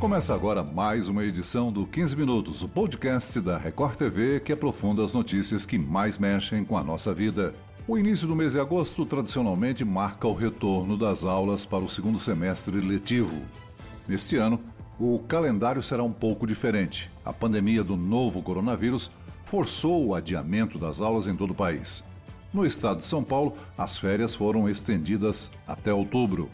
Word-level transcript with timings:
Começa 0.00 0.32
agora 0.32 0.62
mais 0.62 1.08
uma 1.08 1.24
edição 1.24 1.72
do 1.72 1.84
15 1.84 2.14
Minutos, 2.14 2.62
o 2.62 2.68
podcast 2.68 3.40
da 3.40 3.58
Record 3.58 3.96
TV 3.96 4.38
que 4.38 4.52
aprofunda 4.52 5.04
as 5.04 5.12
notícias 5.12 5.66
que 5.66 5.76
mais 5.76 6.16
mexem 6.18 6.64
com 6.64 6.78
a 6.78 6.84
nossa 6.84 7.12
vida. 7.12 7.52
O 7.84 7.98
início 7.98 8.28
do 8.28 8.36
mês 8.36 8.52
de 8.52 8.60
agosto 8.60 9.04
tradicionalmente 9.04 9.84
marca 9.84 10.28
o 10.28 10.34
retorno 10.34 10.96
das 10.96 11.24
aulas 11.24 11.66
para 11.66 11.82
o 11.82 11.88
segundo 11.88 12.16
semestre 12.16 12.76
letivo. 12.78 13.42
Neste 14.06 14.36
ano, 14.36 14.60
o 15.00 15.18
calendário 15.26 15.82
será 15.82 16.04
um 16.04 16.12
pouco 16.12 16.46
diferente. 16.46 17.10
A 17.24 17.32
pandemia 17.32 17.82
do 17.82 17.96
novo 17.96 18.40
coronavírus 18.40 19.10
forçou 19.46 20.06
o 20.06 20.14
adiamento 20.14 20.78
das 20.78 21.00
aulas 21.00 21.26
em 21.26 21.34
todo 21.34 21.50
o 21.50 21.56
país. 21.56 22.04
No 22.54 22.64
estado 22.64 22.98
de 22.98 23.04
São 23.04 23.24
Paulo, 23.24 23.56
as 23.76 23.98
férias 23.98 24.32
foram 24.32 24.68
estendidas 24.68 25.50
até 25.66 25.92
outubro. 25.92 26.48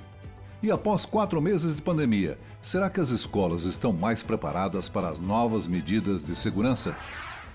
E 0.65 0.73
após 0.73 1.05
quatro 1.05 1.43
meses 1.43 1.77
de 1.77 1.83
pandemia, 1.83 2.39
será 2.59 2.89
que 2.89 2.99
as 2.99 3.11
escolas 3.11 3.65
estão 3.65 3.93
mais 3.93 4.23
preparadas 4.23 4.89
para 4.89 5.09
as 5.09 5.21
novas 5.21 5.67
medidas 5.67 6.25
de 6.25 6.35
segurança? 6.35 6.97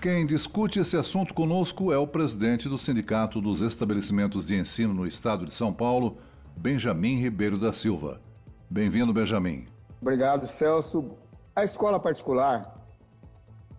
Quem 0.00 0.24
discute 0.24 0.78
esse 0.78 0.96
assunto 0.96 1.34
conosco 1.34 1.92
é 1.92 1.98
o 1.98 2.06
presidente 2.06 2.68
do 2.68 2.78
Sindicato 2.78 3.40
dos 3.40 3.62
Estabelecimentos 3.62 4.46
de 4.46 4.54
Ensino 4.54 4.94
no 4.94 5.08
Estado 5.08 5.44
de 5.44 5.52
São 5.52 5.72
Paulo, 5.72 6.18
Benjamin 6.56 7.16
Ribeiro 7.16 7.58
da 7.58 7.72
Silva. 7.72 8.20
Bem-vindo, 8.70 9.12
Benjamin. 9.12 9.66
Obrigado, 10.00 10.46
Celso. 10.46 11.10
A 11.56 11.64
escola 11.64 11.98
particular, 11.98 12.76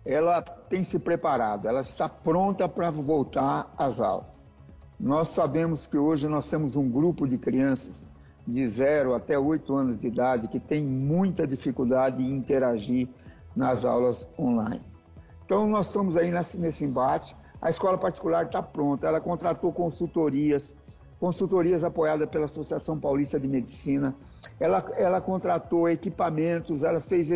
ela 0.04 0.42
tem 0.42 0.84
se 0.84 0.98
preparado, 0.98 1.66
ela 1.66 1.80
está 1.80 2.06
pronta 2.06 2.68
para 2.68 2.90
voltar 2.90 3.72
às 3.78 3.98
aulas. 3.98 4.46
Nós 5.00 5.28
sabemos 5.28 5.86
que 5.86 5.96
hoje 5.96 6.28
nós 6.28 6.50
temos 6.50 6.76
um 6.76 6.86
grupo 6.86 7.26
de 7.26 7.38
crianças 7.38 8.06
de 8.46 8.66
0 8.66 9.14
até 9.14 9.38
8 9.38 9.74
anos 9.74 9.98
de 9.98 10.08
idade 10.08 10.48
que 10.48 10.58
tem 10.58 10.84
muita 10.84 11.46
dificuldade 11.46 12.22
em 12.22 12.36
interagir 12.36 13.08
nas 13.54 13.84
aulas 13.84 14.26
online. 14.38 14.82
Então, 15.44 15.68
nós 15.68 15.88
estamos 15.88 16.16
aí 16.16 16.30
nesse, 16.30 16.84
embate. 16.84 17.36
A 17.60 17.70
escola 17.70 17.98
particular 17.98 18.46
está 18.46 18.62
pronta, 18.62 19.06
ela 19.06 19.20
contratou 19.20 19.72
consultorias, 19.72 20.74
consultorias 21.20 21.84
apoiadas 21.84 22.28
pela 22.28 22.46
Associação 22.46 22.98
Paulista 22.98 23.38
de 23.38 23.46
Medicina. 23.46 24.14
Ela, 24.58 24.84
ela 24.96 25.20
contratou 25.20 25.88
equipamentos, 25.88 26.82
ela 26.82 27.00
fez 27.00 27.30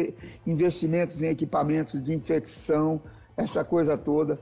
investimentos 0.46 1.22
em 1.22 1.28
equipamentos 1.28 2.02
de 2.02 2.14
infecção, 2.14 3.00
essa 3.36 3.64
coisa 3.64 3.96
toda. 3.96 4.40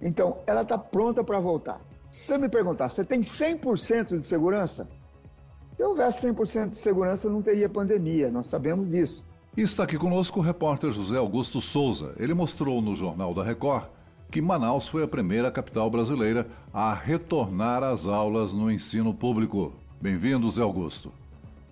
Então, 0.00 0.38
ela 0.46 0.62
está 0.62 0.76
pronta 0.76 1.22
para 1.22 1.38
voltar. 1.38 1.80
Se 2.08 2.26
você 2.26 2.38
me 2.38 2.48
perguntar, 2.48 2.90
você 2.90 3.04
tem 3.04 3.20
100% 3.20 4.18
de 4.18 4.24
segurança? 4.24 4.86
Se 5.82 5.86
houvesse 5.86 6.28
100% 6.28 6.68
de 6.68 6.76
segurança, 6.76 7.28
não 7.28 7.42
teria 7.42 7.68
pandemia, 7.68 8.30
nós 8.30 8.46
sabemos 8.46 8.88
disso. 8.88 9.24
está 9.56 9.82
aqui 9.82 9.98
conosco 9.98 10.38
o 10.38 10.42
repórter 10.42 10.92
José 10.92 11.16
Augusto 11.16 11.60
Souza. 11.60 12.14
Ele 12.20 12.32
mostrou 12.32 12.80
no 12.80 12.94
Jornal 12.94 13.34
da 13.34 13.42
Record 13.42 13.86
que 14.30 14.40
Manaus 14.40 14.86
foi 14.86 15.02
a 15.02 15.08
primeira 15.08 15.50
capital 15.50 15.90
brasileira 15.90 16.46
a 16.72 16.94
retornar 16.94 17.82
às 17.82 18.06
aulas 18.06 18.52
no 18.52 18.70
ensino 18.70 19.12
público. 19.12 19.72
Bem-vindo, 20.00 20.48
Zé 20.48 20.62
Augusto. 20.62 21.12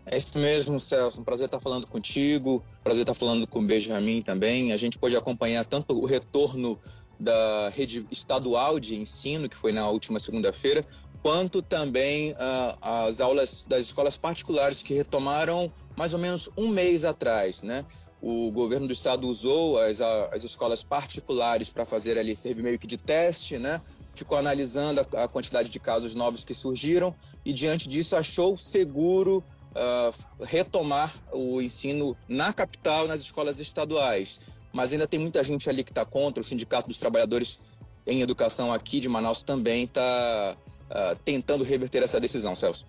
É 0.04 0.16
isso 0.16 0.36
mesmo, 0.40 0.80
Celso. 0.80 1.20
Um 1.20 1.24
prazer 1.24 1.46
estar 1.46 1.60
falando 1.60 1.86
contigo, 1.86 2.64
prazer 2.82 3.02
estar 3.02 3.14
falando 3.14 3.46
com 3.46 3.60
o 3.60 3.64
Benjamin 3.64 4.22
também. 4.22 4.72
A 4.72 4.76
gente 4.76 4.98
pôde 4.98 5.16
acompanhar 5.16 5.64
tanto 5.64 5.92
o 5.92 6.04
retorno 6.04 6.76
da 7.20 7.68
rede 7.68 8.06
estadual 8.10 8.80
de 8.80 8.98
ensino, 8.98 9.48
que 9.48 9.56
foi 9.56 9.72
na 9.72 9.88
última 9.90 10.18
segunda-feira, 10.18 10.86
quanto 11.22 11.60
também 11.60 12.32
uh, 12.32 12.78
as 12.80 13.20
aulas 13.20 13.64
das 13.68 13.84
escolas 13.84 14.16
particulares 14.16 14.82
que 14.82 14.94
retomaram 14.94 15.70
mais 15.94 16.14
ou 16.14 16.18
menos 16.18 16.48
um 16.56 16.68
mês 16.68 17.04
atrás, 17.04 17.62
né? 17.62 17.84
O 18.22 18.50
governo 18.50 18.86
do 18.86 18.92
estado 18.92 19.28
usou 19.28 19.78
as, 19.78 20.00
as 20.00 20.44
escolas 20.44 20.82
particulares 20.82 21.68
para 21.68 21.84
fazer 21.84 22.18
ali, 22.18 22.34
servir 22.34 22.62
meio 22.62 22.78
que 22.78 22.86
de 22.86 22.96
teste, 22.96 23.58
né? 23.58 23.82
Ficou 24.14 24.36
analisando 24.36 25.00
a, 25.00 25.24
a, 25.24 25.28
quantidade 25.28 25.70
de 25.70 25.78
casos 25.78 26.14
novos 26.14 26.42
que 26.42 26.54
surgiram 26.54 27.14
e, 27.44 27.52
diante 27.52 27.88
disso, 27.88 28.16
achou 28.16 28.58
seguro 28.58 29.44
uh, 29.70 30.44
retomar 30.44 31.14
o 31.32 31.60
ensino 31.62 32.16
na 32.28 32.52
capital, 32.52 33.06
nas 33.06 33.20
escolas 33.20 33.58
estaduais. 33.58 34.40
Mas 34.72 34.92
ainda 34.92 35.06
tem 35.06 35.18
muita 35.18 35.42
gente 35.42 35.68
ali 35.68 35.82
que 35.82 35.90
está 35.90 36.04
contra, 36.04 36.40
o 36.40 36.44
Sindicato 36.44 36.88
dos 36.88 36.98
Trabalhadores 36.98 37.60
em 38.06 38.22
Educação 38.22 38.72
aqui 38.72 39.00
de 39.00 39.08
Manaus 39.08 39.42
também 39.42 39.84
está 39.84 40.56
uh, 40.90 41.16
tentando 41.24 41.64
reverter 41.64 42.02
essa 42.02 42.20
decisão, 42.20 42.54
Celso. 42.56 42.84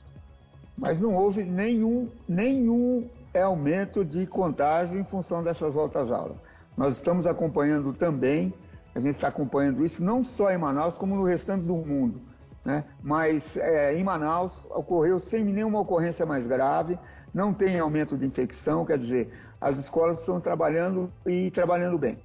Mas 0.77 0.99
não 0.99 1.15
houve 1.15 1.43
nenhum, 1.43 2.09
nenhum 2.27 3.07
aumento 3.39 4.03
de 4.03 4.25
contágio 4.25 4.99
em 4.99 5.03
função 5.03 5.43
dessas 5.43 5.73
voltas 5.73 6.03
às 6.03 6.11
aulas. 6.11 6.37
Nós 6.75 6.95
estamos 6.95 7.27
acompanhando 7.27 7.93
também, 7.93 8.53
a 8.95 8.99
gente 8.99 9.15
está 9.15 9.27
acompanhando 9.27 9.85
isso 9.85 10.03
não 10.03 10.23
só 10.23 10.49
em 10.51 10.57
Manaus, 10.57 10.97
como 10.97 11.15
no 11.15 11.23
restante 11.23 11.63
do 11.63 11.75
mundo. 11.75 12.21
Né? 12.63 12.83
Mas 13.01 13.57
é, 13.57 13.97
em 13.97 14.03
Manaus 14.03 14.65
ocorreu 14.69 15.19
sem 15.19 15.43
nenhuma 15.43 15.79
ocorrência 15.79 16.25
mais 16.25 16.45
grave, 16.45 16.97
não 17.33 17.53
tem 17.53 17.79
aumento 17.79 18.17
de 18.17 18.25
infecção, 18.25 18.85
quer 18.85 18.97
dizer, 18.97 19.31
as 19.61 19.79
escolas 19.79 20.19
estão 20.19 20.41
trabalhando 20.41 21.13
e 21.25 21.51
trabalhando 21.51 21.97
bem. 21.97 22.17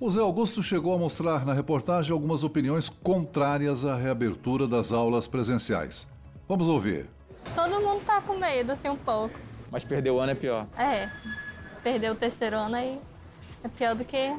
O 0.00 0.08
Zé 0.08 0.20
Augusto 0.20 0.62
chegou 0.62 0.94
a 0.94 0.98
mostrar 0.98 1.44
na 1.44 1.52
reportagem 1.52 2.12
algumas 2.12 2.44
opiniões 2.44 2.88
contrárias 2.88 3.84
à 3.84 3.96
reabertura 3.96 4.68
das 4.68 4.92
aulas 4.92 5.26
presenciais. 5.26 6.06
Vamos 6.48 6.68
ouvir. 6.68 7.10
Todo 7.52 7.80
mundo 7.80 8.04
tá 8.06 8.22
com 8.22 8.36
medo, 8.36 8.70
assim, 8.70 8.88
um 8.88 8.96
pouco. 8.96 9.34
Mas 9.72 9.84
perder 9.84 10.10
o 10.10 10.20
ano 10.20 10.32
é 10.32 10.34
pior. 10.36 10.68
É. 10.78 11.10
Perder 11.82 12.12
o 12.12 12.14
terceiro 12.14 12.56
ano 12.56 12.76
aí 12.76 13.00
é 13.64 13.68
pior 13.68 13.96
do 13.96 14.04
que 14.04 14.32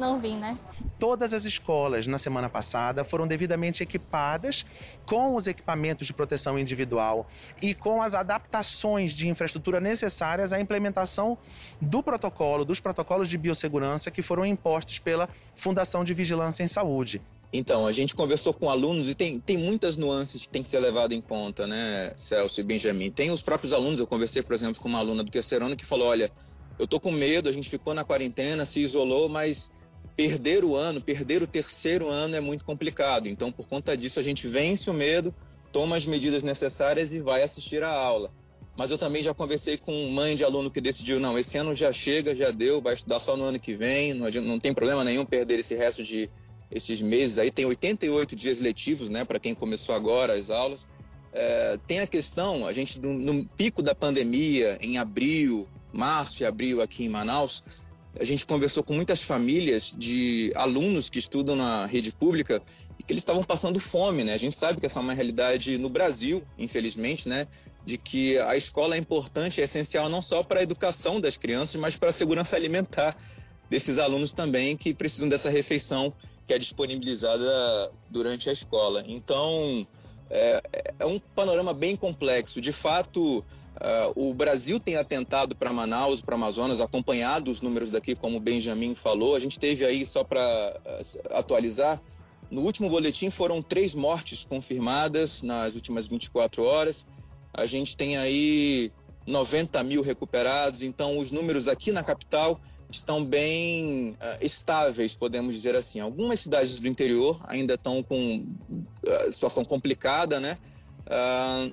não 0.00 0.18
vim, 0.18 0.36
né? 0.36 0.58
Todas 0.98 1.32
as 1.34 1.44
escolas 1.44 2.06
na 2.06 2.18
semana 2.18 2.48
passada 2.48 3.04
foram 3.04 3.28
devidamente 3.28 3.82
equipadas 3.82 4.64
com 5.04 5.36
os 5.36 5.46
equipamentos 5.46 6.06
de 6.06 6.12
proteção 6.12 6.58
individual 6.58 7.28
e 7.62 7.74
com 7.74 8.02
as 8.02 8.14
adaptações 8.14 9.12
de 9.12 9.28
infraestrutura 9.28 9.78
necessárias 9.78 10.52
à 10.52 10.58
implementação 10.58 11.36
do 11.80 12.02
protocolo, 12.02 12.64
dos 12.64 12.80
protocolos 12.80 13.28
de 13.28 13.36
biossegurança 13.36 14.10
que 14.10 14.22
foram 14.22 14.44
impostos 14.44 14.98
pela 14.98 15.28
Fundação 15.54 16.02
de 16.02 16.14
Vigilância 16.14 16.64
em 16.64 16.68
Saúde. 16.68 17.20
Então, 17.52 17.86
a 17.86 17.92
gente 17.92 18.14
conversou 18.14 18.54
com 18.54 18.70
alunos 18.70 19.08
e 19.08 19.14
tem, 19.14 19.40
tem 19.40 19.58
muitas 19.58 19.96
nuances 19.96 20.42
que 20.42 20.48
tem 20.48 20.62
que 20.62 20.68
ser 20.68 20.78
levado 20.78 21.12
em 21.12 21.20
conta, 21.20 21.66
né, 21.66 22.12
Celso 22.16 22.60
e 22.60 22.62
Benjamin? 22.62 23.10
Tem 23.10 23.30
os 23.30 23.42
próprios 23.42 23.72
alunos, 23.72 23.98
eu 23.98 24.06
conversei, 24.06 24.40
por 24.40 24.54
exemplo, 24.54 24.80
com 24.80 24.88
uma 24.88 25.00
aluna 25.00 25.24
do 25.24 25.30
terceiro 25.30 25.66
ano 25.66 25.76
que 25.76 25.84
falou: 25.84 26.08
olha, 26.08 26.30
eu 26.78 26.86
tô 26.86 26.98
com 26.98 27.10
medo, 27.10 27.48
a 27.48 27.52
gente 27.52 27.68
ficou 27.68 27.92
na 27.92 28.04
quarentena, 28.04 28.64
se 28.64 28.80
isolou, 28.80 29.28
mas 29.28 29.70
perder 30.16 30.64
o 30.64 30.76
ano, 30.76 31.00
perder 31.00 31.42
o 31.42 31.46
terceiro 31.46 32.08
ano 32.08 32.36
é 32.36 32.40
muito 32.40 32.64
complicado. 32.64 33.28
Então, 33.28 33.50
por 33.50 33.66
conta 33.66 33.96
disso, 33.96 34.20
a 34.20 34.22
gente 34.22 34.46
vence 34.46 34.90
o 34.90 34.94
medo, 34.94 35.34
toma 35.72 35.96
as 35.96 36.06
medidas 36.06 36.42
necessárias 36.42 37.12
e 37.14 37.20
vai 37.20 37.42
assistir 37.42 37.82
a 37.82 37.90
aula. 37.90 38.30
Mas 38.76 38.90
eu 38.90 38.98
também 38.98 39.22
já 39.22 39.34
conversei 39.34 39.76
com 39.76 40.08
mãe 40.10 40.34
de 40.34 40.44
aluno 40.44 40.70
que 40.70 40.80
decidiu, 40.80 41.20
não, 41.20 41.38
esse 41.38 41.58
ano 41.58 41.74
já 41.74 41.92
chega, 41.92 42.34
já 42.34 42.50
deu, 42.50 42.80
vai 42.80 42.94
estudar 42.94 43.20
só 43.20 43.36
no 43.36 43.44
ano 43.44 43.58
que 43.58 43.74
vem, 43.74 44.14
não, 44.14 44.30
não 44.42 44.60
tem 44.60 44.72
problema 44.72 45.04
nenhum 45.04 45.24
perder 45.24 45.58
esse 45.58 45.74
resto 45.74 46.02
de 46.02 46.30
esses 46.70 47.00
meses 47.00 47.38
aí. 47.38 47.50
Tem 47.50 47.64
88 47.64 48.36
dias 48.36 48.60
letivos, 48.60 49.08
né, 49.08 49.24
para 49.24 49.38
quem 49.38 49.54
começou 49.54 49.94
agora 49.94 50.34
as 50.34 50.50
aulas. 50.50 50.86
É, 51.32 51.78
tem 51.86 52.00
a 52.00 52.06
questão, 52.06 52.66
a 52.66 52.72
gente 52.72 52.98
no, 53.00 53.12
no 53.12 53.44
pico 53.44 53.82
da 53.82 53.94
pandemia, 53.94 54.78
em 54.80 54.98
abril, 54.98 55.68
março 55.92 56.42
e 56.42 56.46
abril 56.46 56.80
aqui 56.80 57.04
em 57.04 57.08
Manaus, 57.08 57.62
a 58.18 58.24
gente 58.24 58.46
conversou 58.46 58.82
com 58.82 58.92
muitas 58.92 59.22
famílias 59.22 59.94
de 59.96 60.52
alunos 60.56 61.08
que 61.08 61.18
estudam 61.18 61.54
na 61.54 61.86
rede 61.86 62.12
pública 62.12 62.60
e 62.98 63.02
que 63.02 63.12
eles 63.12 63.22
estavam 63.22 63.42
passando 63.42 63.78
fome, 63.78 64.24
né? 64.24 64.34
A 64.34 64.38
gente 64.38 64.56
sabe 64.56 64.80
que 64.80 64.86
essa 64.86 64.98
é 64.98 65.02
uma 65.02 65.14
realidade 65.14 65.78
no 65.78 65.88
Brasil, 65.88 66.42
infelizmente, 66.58 67.28
né? 67.28 67.46
De 67.84 67.96
que 67.96 68.36
a 68.38 68.56
escola 68.56 68.96
é 68.96 68.98
importante, 68.98 69.60
é 69.60 69.64
essencial 69.64 70.08
não 70.08 70.20
só 70.20 70.42
para 70.42 70.60
a 70.60 70.62
educação 70.62 71.20
das 71.20 71.36
crianças, 71.36 71.76
mas 71.80 71.96
para 71.96 72.10
a 72.10 72.12
segurança 72.12 72.56
alimentar 72.56 73.16
desses 73.68 73.98
alunos 73.98 74.32
também 74.32 74.76
que 74.76 74.92
precisam 74.92 75.28
dessa 75.28 75.48
refeição 75.48 76.12
que 76.46 76.52
é 76.52 76.58
disponibilizada 76.58 77.92
durante 78.10 78.50
a 78.50 78.52
escola. 78.52 79.04
Então, 79.06 79.86
é, 80.28 80.60
é 80.98 81.06
um 81.06 81.20
panorama 81.20 81.72
bem 81.72 81.94
complexo. 81.94 82.60
De 82.60 82.72
fato, 82.72 83.44
Uh, 83.76 84.28
o 84.28 84.34
Brasil 84.34 84.80
tem 84.80 84.96
atentado 84.96 85.54
para 85.54 85.72
Manaus, 85.72 86.20
para 86.20 86.34
Amazonas, 86.34 86.80
acompanhado 86.80 87.50
os 87.50 87.60
números 87.60 87.90
daqui, 87.90 88.14
como 88.14 88.36
o 88.36 88.40
Benjamin 88.40 88.94
falou. 88.94 89.36
A 89.36 89.40
gente 89.40 89.58
teve 89.58 89.84
aí, 89.84 90.04
só 90.04 90.24
para 90.24 90.76
uh, 90.84 91.36
atualizar, 91.36 92.00
no 92.50 92.62
último 92.62 92.90
boletim 92.90 93.30
foram 93.30 93.62
três 93.62 93.94
mortes 93.94 94.44
confirmadas 94.44 95.40
nas 95.40 95.74
últimas 95.74 96.08
24 96.08 96.62
horas. 96.62 97.06
A 97.54 97.64
gente 97.64 97.96
tem 97.96 98.16
aí 98.16 98.92
90 99.26 99.82
mil 99.84 100.02
recuperados, 100.02 100.82
então 100.82 101.18
os 101.18 101.30
números 101.30 101.68
aqui 101.68 101.92
na 101.92 102.02
capital 102.02 102.60
estão 102.90 103.24
bem 103.24 104.10
uh, 104.10 104.44
estáveis, 104.44 105.14
podemos 105.14 105.54
dizer 105.54 105.76
assim. 105.76 106.00
Algumas 106.00 106.40
cidades 106.40 106.80
do 106.80 106.88
interior 106.88 107.40
ainda 107.44 107.74
estão 107.74 108.02
com 108.02 108.44
situação 109.30 109.64
complicada, 109.64 110.40
né? 110.40 110.58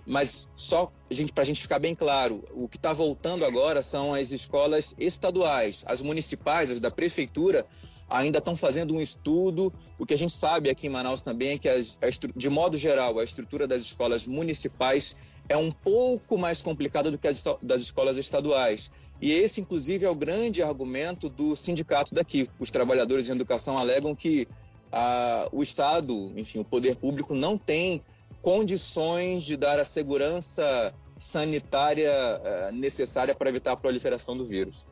Mas 0.05 0.47
só 0.55 0.91
para 1.33 1.43
a 1.43 1.45
gente 1.45 1.61
ficar 1.61 1.79
bem 1.79 1.93
claro, 1.93 2.43
o 2.53 2.67
que 2.67 2.77
está 2.77 2.91
voltando 2.91 3.45
agora 3.45 3.83
são 3.83 4.13
as 4.13 4.31
escolas 4.31 4.95
estaduais. 4.97 5.83
As 5.85 6.01
municipais, 6.01 6.71
as 6.71 6.79
da 6.79 6.89
prefeitura, 6.89 7.65
ainda 8.09 8.39
estão 8.39 8.55
fazendo 8.55 8.95
um 8.95 9.01
estudo. 9.01 9.71
O 9.99 10.05
que 10.05 10.13
a 10.13 10.17
gente 10.17 10.33
sabe 10.33 10.69
aqui 10.69 10.87
em 10.87 10.89
Manaus 10.89 11.21
também 11.21 11.49
é 11.49 11.57
que, 11.57 11.69
as, 11.69 11.99
de 12.35 12.49
modo 12.49 12.77
geral, 12.77 13.19
a 13.19 13.23
estrutura 13.23 13.67
das 13.67 13.81
escolas 13.81 14.25
municipais 14.25 15.15
é 15.47 15.55
um 15.55 15.71
pouco 15.71 16.37
mais 16.37 16.61
complicada 16.61 17.11
do 17.11 17.17
que 17.17 17.27
as 17.27 17.43
das 17.61 17.81
escolas 17.81 18.17
estaduais. 18.17 18.91
E 19.21 19.31
esse, 19.31 19.61
inclusive, 19.61 20.05
é 20.05 20.09
o 20.09 20.15
grande 20.15 20.61
argumento 20.61 21.29
do 21.29 21.55
sindicato 21.55 22.13
daqui. 22.13 22.49
Os 22.59 22.69
trabalhadores 22.69 23.29
em 23.29 23.31
educação 23.31 23.77
alegam 23.77 24.15
que 24.15 24.47
ah, 24.91 25.47
o 25.51 25.63
Estado, 25.63 26.33
enfim, 26.35 26.59
o 26.59 26.65
poder 26.65 26.95
público 26.95 27.33
não 27.33 27.57
tem 27.57 28.01
condições 28.47 29.43
de 29.43 29.57
dar 29.57 29.77
a 29.77 29.83
segurança 29.83 30.93
sanitária 31.19 32.09
ah, 32.09 32.71
necessária 32.71 33.35
para 33.35 33.49
evitar 33.49 33.73
a 33.73 33.75
proliferação 33.75 34.37
do 34.37 34.45
vírus. 34.45 34.87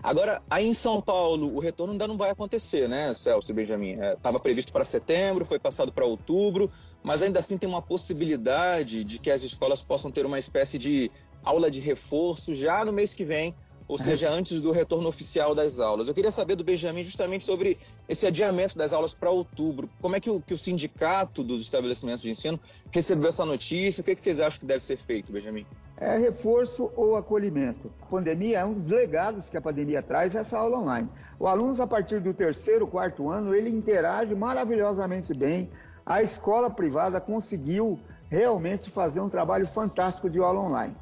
Agora, 0.00 0.40
aí 0.48 0.68
em 0.68 0.72
São 0.72 1.02
Paulo, 1.02 1.52
o 1.52 1.58
retorno 1.58 1.94
ainda 1.94 2.06
não 2.06 2.16
vai 2.16 2.30
acontecer, 2.30 2.88
né, 2.88 3.12
Celso 3.12 3.50
e 3.50 3.54
Benjamin? 3.54 3.94
Estava 3.94 4.36
é, 4.36 4.40
previsto 4.40 4.72
para 4.72 4.84
setembro, 4.84 5.44
foi 5.44 5.58
passado 5.58 5.92
para 5.92 6.06
outubro, 6.06 6.70
mas 7.02 7.24
ainda 7.24 7.40
assim 7.40 7.58
tem 7.58 7.68
uma 7.68 7.82
possibilidade 7.82 9.02
de 9.02 9.18
que 9.18 9.32
as 9.32 9.42
escolas 9.42 9.82
possam 9.82 10.12
ter 10.12 10.24
uma 10.24 10.38
espécie 10.38 10.78
de 10.78 11.10
aula 11.42 11.68
de 11.68 11.80
reforço 11.80 12.54
já 12.54 12.84
no 12.84 12.92
mês 12.92 13.12
que 13.12 13.24
vem, 13.24 13.52
ou 13.92 13.98
seja, 13.98 14.30
antes 14.30 14.58
do 14.62 14.72
retorno 14.72 15.06
oficial 15.06 15.54
das 15.54 15.78
aulas. 15.78 16.08
Eu 16.08 16.14
queria 16.14 16.30
saber 16.30 16.56
do 16.56 16.64
Benjamin 16.64 17.02
justamente 17.02 17.44
sobre 17.44 17.76
esse 18.08 18.26
adiamento 18.26 18.74
das 18.78 18.90
aulas 18.90 19.12
para 19.12 19.30
outubro. 19.30 19.86
Como 20.00 20.16
é 20.16 20.20
que 20.20 20.30
o, 20.30 20.40
que 20.40 20.54
o, 20.54 20.58
sindicato 20.58 21.44
dos 21.44 21.60
estabelecimentos 21.60 22.22
de 22.22 22.30
ensino 22.30 22.58
recebeu 22.90 23.28
essa 23.28 23.44
notícia? 23.44 24.00
O 24.00 24.04
que, 24.04 24.12
é 24.12 24.14
que 24.14 24.22
vocês 24.22 24.40
acham 24.40 24.60
que 24.60 24.64
deve 24.64 24.82
ser 24.82 24.96
feito, 24.96 25.30
Benjamin? 25.30 25.66
É 25.98 26.16
reforço 26.16 26.90
ou 26.96 27.16
acolhimento. 27.16 27.92
A 28.00 28.06
pandemia 28.06 28.60
é 28.60 28.64
um 28.64 28.72
dos 28.72 28.88
legados 28.88 29.50
que 29.50 29.58
a 29.58 29.60
pandemia 29.60 30.02
traz, 30.02 30.34
essa 30.34 30.56
aula 30.56 30.78
online. 30.78 31.10
O 31.38 31.46
aluno, 31.46 31.82
a 31.82 31.86
partir 31.86 32.18
do 32.18 32.32
terceiro, 32.32 32.86
quarto 32.86 33.28
ano, 33.28 33.54
ele 33.54 33.68
interage 33.68 34.34
maravilhosamente 34.34 35.34
bem. 35.34 35.68
A 36.06 36.22
escola 36.22 36.70
privada 36.70 37.20
conseguiu 37.20 38.00
realmente 38.30 38.88
fazer 38.88 39.20
um 39.20 39.28
trabalho 39.28 39.66
fantástico 39.66 40.30
de 40.30 40.38
aula 40.38 40.60
online. 40.60 40.96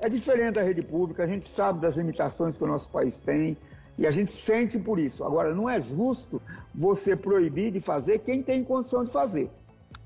É 0.00 0.08
diferente 0.08 0.54
da 0.54 0.62
rede 0.62 0.80
pública, 0.80 1.24
a 1.24 1.26
gente 1.26 1.46
sabe 1.46 1.78
das 1.78 1.96
limitações 1.96 2.56
que 2.56 2.64
o 2.64 2.66
nosso 2.66 2.88
país 2.88 3.20
tem 3.20 3.56
e 3.98 4.06
a 4.06 4.10
gente 4.10 4.32
sente 4.32 4.78
por 4.78 4.98
isso. 4.98 5.22
Agora, 5.22 5.54
não 5.54 5.68
é 5.68 5.78
justo 5.78 6.40
você 6.74 7.14
proibir 7.14 7.70
de 7.70 7.82
fazer 7.82 8.20
quem 8.20 8.42
tem 8.42 8.64
condição 8.64 9.04
de 9.04 9.10
fazer. 9.10 9.50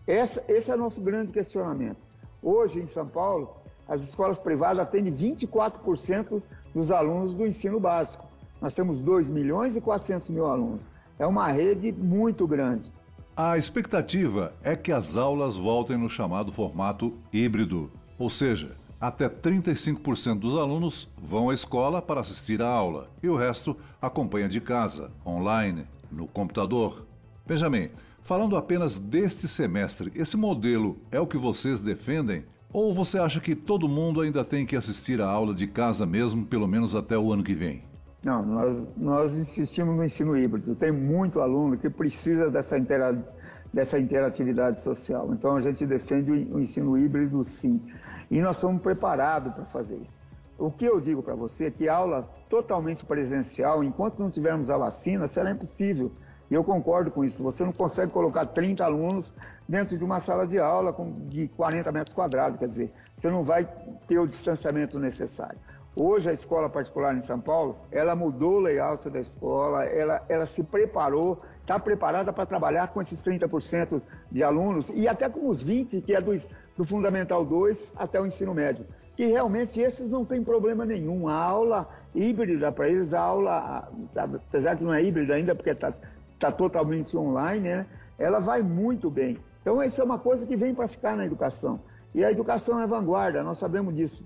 Essa, 0.04 0.42
esse 0.48 0.68
é 0.68 0.74
o 0.74 0.78
nosso 0.78 1.00
grande 1.00 1.30
questionamento. 1.30 1.98
Hoje, 2.42 2.80
em 2.80 2.88
São 2.88 3.06
Paulo, 3.06 3.56
as 3.86 4.02
escolas 4.02 4.38
privadas 4.38 4.82
atendem 4.82 5.14
24% 5.14 6.42
dos 6.74 6.90
alunos 6.90 7.32
do 7.32 7.46
ensino 7.46 7.78
básico. 7.78 8.26
Nós 8.60 8.74
temos 8.74 8.98
2 8.98 9.28
milhões 9.28 9.76
e 9.76 9.80
400 9.80 10.28
mil 10.28 10.46
alunos. 10.46 10.80
É 11.20 11.26
uma 11.26 11.46
rede 11.52 11.92
muito 11.92 12.48
grande. 12.48 12.92
A 13.36 13.56
expectativa 13.56 14.52
é 14.62 14.74
que 14.74 14.90
as 14.90 15.16
aulas 15.16 15.54
voltem 15.54 15.96
no 15.96 16.08
chamado 16.08 16.50
formato 16.50 17.14
híbrido, 17.32 17.92
ou 18.18 18.28
seja, 18.28 18.76
até 19.06 19.28
35% 19.28 20.38
dos 20.38 20.54
alunos 20.54 21.10
vão 21.22 21.50
à 21.50 21.54
escola 21.54 22.00
para 22.00 22.22
assistir 22.22 22.62
à 22.62 22.66
aula 22.66 23.10
e 23.22 23.28
o 23.28 23.36
resto 23.36 23.76
acompanha 24.00 24.48
de 24.48 24.62
casa, 24.62 25.10
online, 25.26 25.86
no 26.10 26.26
computador. 26.26 27.06
Benjamin, 27.46 27.90
falando 28.22 28.56
apenas 28.56 28.98
deste 28.98 29.46
semestre, 29.46 30.10
esse 30.14 30.38
modelo 30.38 30.96
é 31.12 31.20
o 31.20 31.26
que 31.26 31.36
vocês 31.36 31.80
defendem? 31.80 32.46
Ou 32.72 32.94
você 32.94 33.18
acha 33.18 33.40
que 33.40 33.54
todo 33.54 33.86
mundo 33.86 34.22
ainda 34.22 34.42
tem 34.42 34.64
que 34.64 34.74
assistir 34.74 35.20
à 35.20 35.26
aula 35.26 35.54
de 35.54 35.66
casa 35.66 36.06
mesmo, 36.06 36.46
pelo 36.46 36.66
menos 36.66 36.94
até 36.94 37.18
o 37.18 37.30
ano 37.30 37.44
que 37.44 37.54
vem? 37.54 37.82
Não, 38.24 38.42
nós, 38.42 38.86
nós 38.96 39.38
insistimos 39.38 39.94
no 39.94 40.02
ensino 40.02 40.34
híbrido. 40.34 40.74
Tem 40.74 40.90
muito 40.90 41.40
aluno 41.40 41.76
que 41.76 41.90
precisa 41.90 42.50
dessa, 42.50 42.78
intera 42.78 43.22
dessa 43.70 43.98
interatividade 43.98 44.80
social. 44.80 45.28
Então 45.34 45.56
a 45.56 45.60
gente 45.60 45.84
defende 45.84 46.30
o 46.30 46.58
ensino 46.58 46.96
híbrido 46.96 47.44
sim. 47.44 47.82
E 48.30 48.40
nós 48.40 48.56
somos 48.56 48.82
preparados 48.82 49.52
para 49.52 49.64
fazer 49.66 49.96
isso. 49.96 50.12
O 50.58 50.70
que 50.70 50.84
eu 50.84 51.00
digo 51.00 51.22
para 51.22 51.34
você 51.34 51.66
é 51.66 51.70
que 51.70 51.88
aula 51.88 52.22
totalmente 52.48 53.04
presencial, 53.04 53.82
enquanto 53.82 54.18
não 54.20 54.30
tivermos 54.30 54.70
a 54.70 54.78
vacina, 54.78 55.26
será 55.26 55.50
impossível. 55.50 56.12
E 56.50 56.54
eu 56.54 56.62
concordo 56.62 57.10
com 57.10 57.24
isso. 57.24 57.42
Você 57.42 57.64
não 57.64 57.72
consegue 57.72 58.12
colocar 58.12 58.46
30 58.46 58.84
alunos 58.84 59.32
dentro 59.68 59.98
de 59.98 60.04
uma 60.04 60.20
sala 60.20 60.46
de 60.46 60.58
aula 60.58 60.94
de 61.26 61.48
40 61.48 61.90
metros 61.90 62.14
quadrados, 62.14 62.58
quer 62.58 62.68
dizer, 62.68 62.92
você 63.16 63.30
não 63.30 63.42
vai 63.42 63.68
ter 64.06 64.18
o 64.18 64.26
distanciamento 64.26 64.98
necessário. 64.98 65.58
Hoje 65.96 66.28
a 66.28 66.32
escola 66.32 66.68
particular 66.68 67.16
em 67.16 67.22
São 67.22 67.40
Paulo, 67.40 67.76
ela 67.90 68.16
mudou 68.16 68.54
o 68.54 68.60
layout 68.60 69.08
da 69.08 69.20
escola, 69.20 69.84
ela, 69.84 70.22
ela 70.28 70.44
se 70.44 70.62
preparou, 70.64 71.40
está 71.60 71.78
preparada 71.78 72.32
para 72.32 72.44
trabalhar 72.44 72.88
com 72.88 73.00
esses 73.00 73.22
30% 73.22 74.02
de 74.30 74.42
alunos 74.42 74.90
e 74.92 75.06
até 75.06 75.28
com 75.28 75.48
os 75.48 75.64
20%, 75.64 76.02
que 76.02 76.12
é 76.12 76.20
do, 76.20 76.32
do 76.76 76.84
Fundamental 76.84 77.44
2 77.44 77.92
até 77.96 78.20
o 78.20 78.26
ensino 78.26 78.54
médio. 78.54 78.86
E 79.16 79.26
realmente 79.26 79.80
esses 79.80 80.10
não 80.10 80.24
tem 80.24 80.42
problema 80.42 80.84
nenhum. 80.84 81.28
A 81.28 81.34
aula 81.34 81.88
híbrida 82.14 82.72
para 82.72 82.88
eles, 82.88 83.14
a 83.14 83.20
aula, 83.20 83.88
apesar 84.16 84.76
que 84.76 84.84
não 84.84 84.92
é 84.92 85.02
híbrida 85.02 85.34
ainda, 85.34 85.54
porque 85.54 85.70
está 85.70 85.92
tá 86.38 86.50
totalmente 86.50 87.16
online, 87.16 87.68
né? 87.68 87.86
ela 88.18 88.40
vai 88.40 88.62
muito 88.62 89.10
bem. 89.10 89.38
Então, 89.60 89.82
isso 89.82 90.00
é 90.00 90.04
uma 90.04 90.18
coisa 90.18 90.46
que 90.46 90.56
vem 90.56 90.74
para 90.74 90.88
ficar 90.88 91.16
na 91.16 91.24
educação. 91.24 91.80
E 92.14 92.24
a 92.24 92.30
educação 92.30 92.80
é 92.80 92.86
vanguarda, 92.86 93.42
nós 93.42 93.58
sabemos 93.58 93.94
disso. 93.94 94.24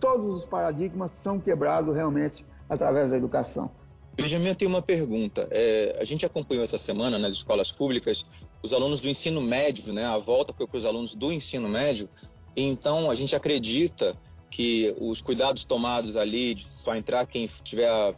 Todos 0.00 0.34
os 0.34 0.44
paradigmas 0.44 1.10
são 1.10 1.38
quebrados 1.38 1.94
realmente 1.94 2.44
através 2.68 3.10
da 3.10 3.16
educação. 3.16 3.70
Benjamin, 4.16 4.48
eu 4.48 4.54
tenho 4.56 4.70
uma 4.70 4.82
pergunta. 4.82 5.46
É, 5.50 5.96
a 6.00 6.04
gente 6.04 6.26
acompanhou 6.26 6.64
essa 6.64 6.78
semana 6.78 7.18
nas 7.18 7.34
escolas 7.34 7.70
públicas 7.70 8.24
os 8.62 8.72
alunos 8.72 9.00
do 9.00 9.08
ensino 9.08 9.40
médio, 9.40 9.92
né? 9.92 10.04
A 10.04 10.18
volta 10.18 10.52
foi 10.52 10.66
para 10.66 10.78
os 10.78 10.84
alunos 10.84 11.14
do 11.14 11.32
ensino 11.32 11.68
médio. 11.68 12.08
Então 12.56 13.10
a 13.10 13.14
gente 13.14 13.34
acredita 13.36 14.16
que 14.50 14.94
os 14.98 15.20
cuidados 15.20 15.64
tomados 15.64 16.16
ali, 16.16 16.54
de 16.54 16.68
só 16.68 16.96
entrar 16.96 17.26
quem 17.26 17.48
tiver 17.62 17.88
a, 17.88 18.14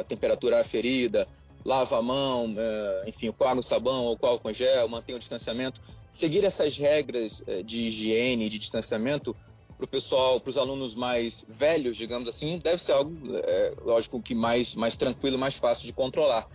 a 0.00 0.04
temperatura 0.04 0.60
aferida, 0.60 1.28
lava 1.64 1.98
a 1.98 2.02
mão, 2.02 2.54
é, 2.56 3.04
enfim, 3.08 3.28
o 3.28 3.44
água, 3.44 3.62
sabão 3.62 4.04
ou 4.04 4.16
com 4.16 4.52
gel, 4.52 4.88
manter 4.88 5.14
o 5.14 5.18
distanciamento, 5.18 5.80
seguir 6.10 6.44
essas 6.44 6.76
regras 6.76 7.42
é, 7.46 7.62
de 7.62 7.82
higiene 7.82 8.48
de 8.48 8.58
distanciamento 8.58 9.36
para 9.76 9.84
o 9.84 9.88
pessoal, 9.88 10.40
para 10.40 10.50
os 10.50 10.56
alunos 10.56 10.94
mais 10.94 11.44
velhos, 11.46 11.96
digamos 11.96 12.28
assim, 12.28 12.58
deve 12.58 12.82
ser 12.82 12.92
algo, 12.92 13.12
é, 13.34 13.74
lógico, 13.84 14.22
que 14.22 14.34
mais, 14.34 14.74
mais 14.74 14.96
tranquilo, 14.96 15.36
mais 15.36 15.56
fácil 15.56 15.86
de 15.86 15.92
controlar. 15.92 16.48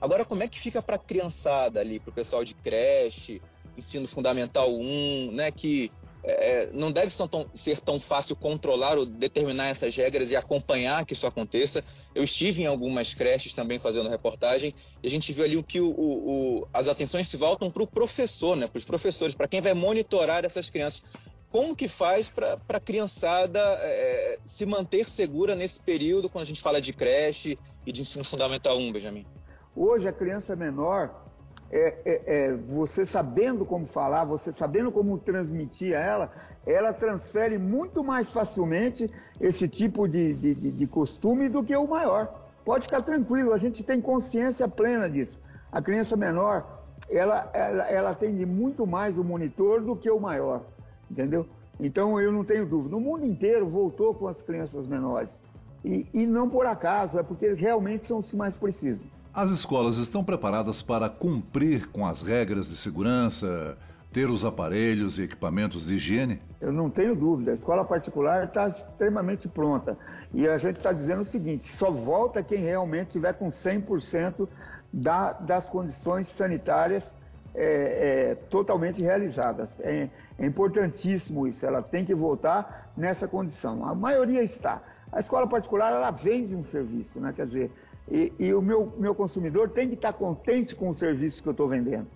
Agora, 0.00 0.24
como 0.24 0.42
é 0.42 0.48
que 0.48 0.58
fica 0.58 0.82
para 0.82 0.96
a 0.96 0.98
criançada 0.98 1.80
ali, 1.80 1.98
para 1.98 2.10
o 2.10 2.14
pessoal 2.14 2.44
de 2.44 2.54
creche, 2.54 3.40
ensino 3.76 4.06
fundamental 4.06 4.74
1, 4.74 5.32
né, 5.32 5.50
que 5.50 5.90
é, 6.22 6.32
é, 6.32 6.70
não 6.72 6.90
deve 6.90 7.10
ser 7.12 7.28
tão, 7.28 7.46
ser 7.54 7.78
tão 7.78 8.00
fácil 8.00 8.34
controlar 8.34 8.98
ou 8.98 9.06
determinar 9.06 9.68
essas 9.68 9.94
regras 9.94 10.30
e 10.30 10.36
acompanhar 10.36 11.06
que 11.06 11.12
isso 11.12 11.26
aconteça. 11.26 11.84
Eu 12.14 12.24
estive 12.24 12.62
em 12.62 12.66
algumas 12.66 13.14
creches 13.14 13.54
também 13.54 13.78
fazendo 13.78 14.08
reportagem 14.08 14.74
e 15.02 15.06
a 15.06 15.10
gente 15.10 15.32
viu 15.32 15.44
ali 15.44 15.56
o 15.56 15.62
que 15.62 15.80
o, 15.80 15.88
o, 15.88 16.60
o 16.60 16.68
as 16.72 16.88
atenções 16.88 17.28
se 17.28 17.36
voltam 17.36 17.70
para 17.70 17.82
o 17.82 17.86
professor, 17.86 18.56
né, 18.56 18.66
para 18.66 18.78
os 18.78 18.84
professores, 18.84 19.34
para 19.34 19.46
quem 19.46 19.60
vai 19.60 19.72
monitorar 19.72 20.44
essas 20.44 20.68
crianças 20.68 21.02
como 21.48 21.76
que 21.76 21.88
faz 21.88 22.28
para 22.28 22.58
a 22.68 22.80
criançada 22.80 23.60
é, 23.80 24.38
se 24.44 24.66
manter 24.66 25.08
segura 25.08 25.54
nesse 25.54 25.80
período 25.80 26.28
quando 26.28 26.42
a 26.42 26.46
gente 26.46 26.60
fala 26.60 26.80
de 26.80 26.92
creche 26.92 27.56
e 27.86 27.92
de 27.92 28.02
ensino 28.02 28.24
fundamental 28.24 28.76
1, 28.76 28.92
Benjamin? 28.92 29.24
Hoje 29.76 30.08
a 30.08 30.12
criança 30.12 30.56
menor, 30.56 31.10
é, 31.70 31.98
é, 32.04 32.22
é, 32.26 32.52
você 32.54 33.04
sabendo 33.04 33.64
como 33.64 33.86
falar, 33.86 34.24
você 34.24 34.52
sabendo 34.52 34.90
como 34.90 35.18
transmitir 35.18 35.96
a 35.96 36.00
ela, 36.00 36.32
ela 36.64 36.92
transfere 36.92 37.58
muito 37.58 38.02
mais 38.02 38.30
facilmente 38.30 39.08
esse 39.40 39.68
tipo 39.68 40.08
de, 40.08 40.34
de, 40.34 40.54
de, 40.54 40.86
costume 40.86 41.48
do 41.48 41.62
que 41.62 41.76
o 41.76 41.86
maior. 41.86 42.48
Pode 42.64 42.84
ficar 42.84 43.02
tranquilo, 43.02 43.52
a 43.52 43.58
gente 43.58 43.84
tem 43.84 44.00
consciência 44.00 44.66
plena 44.66 45.08
disso. 45.08 45.38
A 45.70 45.82
criança 45.82 46.16
menor, 46.16 46.82
ela, 47.08 47.50
ela, 47.52 47.90
ela 47.90 48.10
atende 48.10 48.46
muito 48.46 48.86
mais 48.86 49.18
o 49.18 49.22
monitor 49.22 49.82
do 49.82 49.94
que 49.94 50.10
o 50.10 50.18
maior 50.18 50.62
entendeu? 51.10 51.46
Então 51.78 52.20
eu 52.20 52.32
não 52.32 52.44
tenho 52.44 52.66
dúvida. 52.66 52.96
O 52.96 53.00
mundo 53.00 53.26
inteiro 53.26 53.68
voltou 53.68 54.14
com 54.14 54.28
as 54.28 54.40
crianças 54.40 54.86
menores. 54.86 55.30
E, 55.84 56.06
e 56.12 56.26
não 56.26 56.48
por 56.48 56.66
acaso, 56.66 57.18
é 57.18 57.22
porque 57.22 57.44
eles 57.44 57.60
realmente 57.60 58.08
são 58.08 58.18
os 58.18 58.30
que 58.30 58.36
mais 58.36 58.54
precisam. 58.54 59.06
As 59.36 59.50
escolas 59.50 59.98
estão 59.98 60.24
preparadas 60.24 60.80
para 60.80 61.10
cumprir 61.10 61.90
com 61.90 62.06
as 62.06 62.22
regras 62.22 62.70
de 62.70 62.74
segurança, 62.74 63.76
ter 64.10 64.30
os 64.30 64.46
aparelhos 64.46 65.18
e 65.18 65.24
equipamentos 65.24 65.88
de 65.88 65.96
higiene? 65.96 66.40
Eu 66.58 66.72
não 66.72 66.88
tenho 66.88 67.14
dúvida. 67.14 67.50
A 67.50 67.54
escola 67.54 67.84
particular 67.84 68.44
está 68.44 68.66
extremamente 68.68 69.46
pronta. 69.46 69.98
E 70.32 70.48
a 70.48 70.56
gente 70.56 70.78
está 70.78 70.90
dizendo 70.90 71.20
o 71.20 71.24
seguinte: 71.26 71.64
só 71.66 71.90
volta 71.90 72.42
quem 72.42 72.62
realmente 72.62 73.10
tiver 73.10 73.34
com 73.34 73.48
100% 73.48 74.48
da, 74.90 75.32
das 75.34 75.68
condições 75.68 76.28
sanitárias 76.28 77.12
é, 77.54 78.30
é, 78.30 78.34
totalmente 78.48 79.02
realizadas. 79.02 79.78
É, 79.80 80.08
é, 80.38 80.46
importantíssimo 80.46 81.46
isso, 81.46 81.66
ela 81.66 81.82
tem 81.82 82.06
que 82.06 82.14
voltar 82.14 82.90
nessa 82.96 83.28
condição. 83.28 83.84
A 83.86 83.94
maioria 83.94 84.42
está. 84.42 84.80
A 85.12 85.20
escola 85.20 85.46
particular, 85.46 85.92
ela 85.92 86.10
vende 86.10 86.56
um 86.56 86.64
serviço, 86.64 87.20
né? 87.20 87.34
quer 87.36 87.46
dizer, 87.46 87.70
e, 88.10 88.32
e 88.38 88.54
o 88.54 88.62
meu, 88.62 88.92
meu 88.98 89.14
consumidor 89.14 89.70
tem 89.70 89.88
que 89.88 89.94
estar 89.94 90.12
contente 90.12 90.74
com 90.74 90.88
o 90.88 90.94
serviço 90.94 91.42
que 91.42 91.48
eu 91.48 91.52
estou 91.52 91.68
vendendo. 91.68 92.06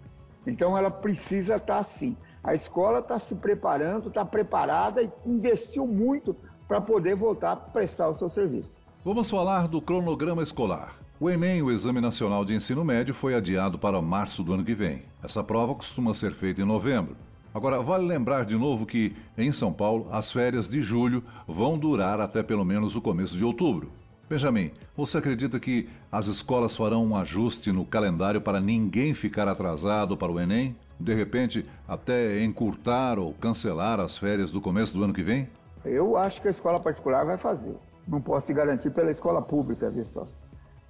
Então, 0.46 0.76
ela 0.76 0.90
precisa 0.90 1.56
estar 1.56 1.78
assim. 1.78 2.16
A 2.42 2.54
escola 2.54 3.00
está 3.00 3.18
se 3.18 3.34
preparando, 3.34 4.08
está 4.08 4.24
preparada 4.24 5.02
e 5.02 5.10
investiu 5.26 5.86
muito 5.86 6.34
para 6.66 6.80
poder 6.80 7.14
voltar 7.14 7.52
a 7.52 7.56
prestar 7.56 8.08
o 8.08 8.14
seu 8.14 8.28
serviço. 8.28 8.70
Vamos 9.04 9.28
falar 9.30 9.66
do 9.66 9.80
cronograma 9.82 10.42
escolar. 10.42 10.94
O 11.18 11.28
Enem, 11.28 11.62
o 11.62 11.70
Exame 11.70 12.00
Nacional 12.00 12.44
de 12.44 12.54
Ensino 12.54 12.84
Médio, 12.84 13.12
foi 13.12 13.34
adiado 13.34 13.78
para 13.78 14.00
março 14.00 14.42
do 14.42 14.54
ano 14.54 14.64
que 14.64 14.74
vem. 14.74 15.02
Essa 15.22 15.44
prova 15.44 15.74
costuma 15.74 16.14
ser 16.14 16.32
feita 16.32 16.62
em 16.62 16.64
novembro. 16.64 17.14
Agora, 17.52 17.82
vale 17.82 18.06
lembrar 18.06 18.46
de 18.46 18.56
novo 18.56 18.86
que, 18.86 19.14
em 19.36 19.50
São 19.52 19.72
Paulo, 19.72 20.06
as 20.10 20.30
férias 20.30 20.68
de 20.68 20.80
julho 20.80 21.22
vão 21.46 21.76
durar 21.76 22.20
até 22.20 22.42
pelo 22.42 22.64
menos 22.64 22.96
o 22.96 23.02
começo 23.02 23.36
de 23.36 23.44
outubro. 23.44 23.90
Benjamin, 24.30 24.70
você 24.96 25.18
acredita 25.18 25.58
que 25.58 25.88
as 26.12 26.28
escolas 26.28 26.76
farão 26.76 27.04
um 27.04 27.16
ajuste 27.16 27.72
no 27.72 27.84
calendário 27.84 28.40
para 28.40 28.60
ninguém 28.60 29.12
ficar 29.12 29.48
atrasado 29.48 30.16
para 30.16 30.30
o 30.30 30.38
Enem? 30.38 30.76
De 31.00 31.12
repente, 31.12 31.66
até 31.88 32.40
encurtar 32.44 33.18
ou 33.18 33.34
cancelar 33.34 33.98
as 33.98 34.16
férias 34.16 34.52
do 34.52 34.60
começo 34.60 34.94
do 34.94 35.02
ano 35.02 35.12
que 35.12 35.24
vem? 35.24 35.48
Eu 35.84 36.16
acho 36.16 36.40
que 36.40 36.46
a 36.46 36.50
escola 36.52 36.78
particular 36.78 37.26
vai 37.26 37.36
fazer. 37.36 37.76
Não 38.06 38.20
posso 38.20 38.46
te 38.46 38.52
garantir 38.52 38.90
pela 38.90 39.10
escola 39.10 39.42
pública, 39.42 39.90
viu, 39.90 40.06
sócio? 40.06 40.36